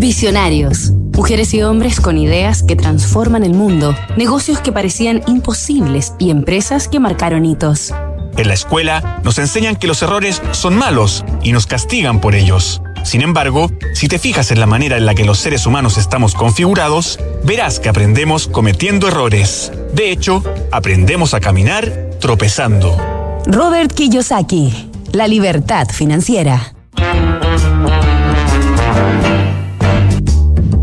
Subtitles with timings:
[0.00, 0.92] Visionarios.
[1.12, 6.88] Mujeres y hombres con ideas que transforman el mundo, negocios que parecían imposibles y empresas
[6.88, 7.92] que marcaron hitos.
[8.38, 12.80] En la escuela nos enseñan que los errores son malos y nos castigan por ellos.
[13.04, 16.34] Sin embargo, si te fijas en la manera en la que los seres humanos estamos
[16.34, 19.70] configurados, verás que aprendemos cometiendo errores.
[19.92, 20.42] De hecho,
[20.72, 22.96] aprendemos a caminar tropezando.
[23.44, 26.72] Robert Kiyosaki, La libertad financiera.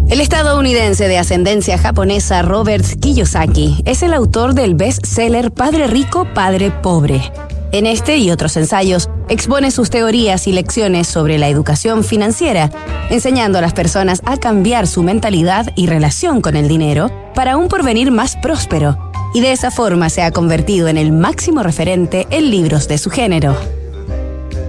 [0.09, 6.71] El estadounidense de ascendencia japonesa Robert Kiyosaki es el autor del bestseller Padre Rico, Padre
[6.71, 7.29] Pobre.
[7.73, 12.71] En este y otros ensayos expone sus teorías y lecciones sobre la educación financiera,
[13.09, 17.67] enseñando a las personas a cambiar su mentalidad y relación con el dinero para un
[17.67, 22.49] porvenir más próspero, y de esa forma se ha convertido en el máximo referente en
[22.49, 23.57] libros de su género.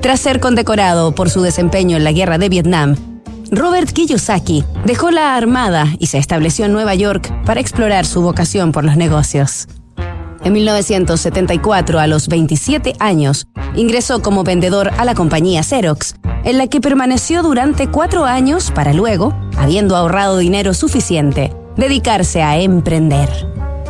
[0.03, 2.97] Tras ser condecorado por su desempeño en la guerra de Vietnam,
[3.51, 8.73] Robert Kiyosaki dejó la Armada y se estableció en Nueva York para explorar su vocación
[8.73, 9.69] por los negocios.
[10.45, 16.67] En 1974, a los 27 años, ingresó como vendedor a la compañía Xerox, en la
[16.69, 23.29] que permaneció durante cuatro años para luego, habiendo ahorrado dinero suficiente, dedicarse a emprender.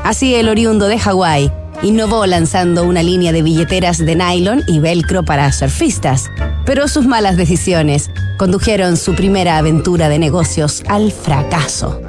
[0.05, 5.25] Así el oriundo de Hawái innovó lanzando una línea de billeteras de nylon y velcro
[5.25, 6.31] para surfistas,
[6.65, 12.01] pero sus malas decisiones condujeron su primera aventura de negocios al fracaso.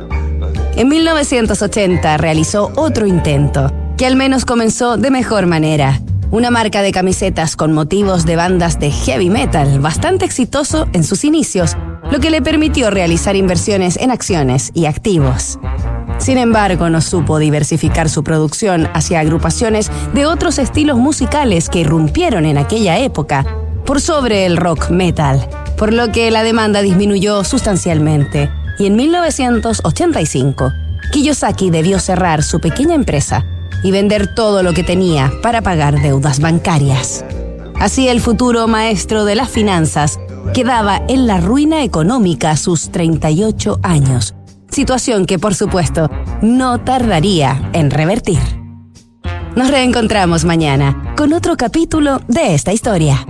[0.77, 5.99] En 1980 realizó otro intento, que al menos comenzó de mejor manera.
[6.31, 11.25] Una marca de camisetas con motivos de bandas de heavy metal bastante exitoso en sus
[11.25, 11.75] inicios,
[12.11, 15.59] lo que le permitió realizar inversiones en acciones y activos.
[16.19, 22.45] Sin embargo, no supo diversificar su producción hacia agrupaciones de otros estilos musicales que irrumpieron
[22.45, 23.45] en aquella época,
[23.85, 28.51] por sobre el rock metal, por lo que la demanda disminuyó sustancialmente.
[28.77, 30.73] Y en 1985,
[31.11, 33.45] Kiyosaki debió cerrar su pequeña empresa
[33.81, 37.23] y vender todo lo que tenía para pagar deudas bancarias.
[37.79, 40.19] Así el futuro maestro de las finanzas
[40.53, 44.35] quedaba en la ruina económica a sus 38 años,
[44.69, 46.11] situación que por supuesto
[46.41, 48.39] no tardaría en revertir.
[49.55, 53.25] Nos reencontramos mañana con otro capítulo de esta historia.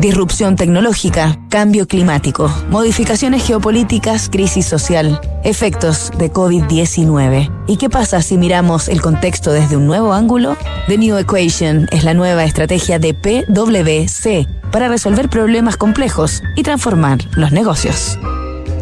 [0.00, 7.50] Disrupción tecnológica, cambio climático, modificaciones geopolíticas, crisis social, efectos de COVID-19.
[7.66, 10.58] ¿Y qué pasa si miramos el contexto desde un nuevo ángulo?
[10.86, 17.18] The New Equation es la nueva estrategia de PwC para resolver problemas complejos y transformar
[17.34, 18.18] los negocios.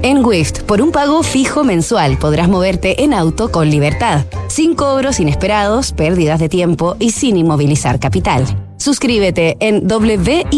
[0.02, 5.20] En Wift, por un pago fijo mensual, podrás moverte en auto con libertad, sin cobros
[5.20, 8.44] inesperados, pérdidas de tiempo y sin inmovilizar capital.
[8.84, 10.52] Suscríbete en wift.cl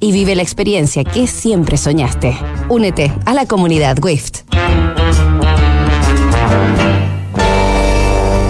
[0.00, 2.34] y vive la experiencia que siempre soñaste.
[2.70, 4.38] Únete a la comunidad WIFT.